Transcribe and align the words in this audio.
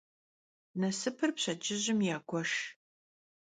Nasıpır 0.81 1.29
pşedcıjım 1.35 1.99
yagueşş. 2.09 2.53